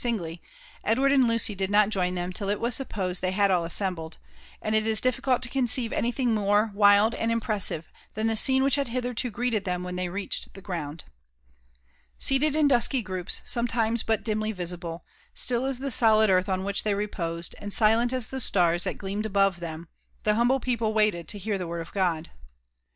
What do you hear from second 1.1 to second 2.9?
^oy did not join them till it was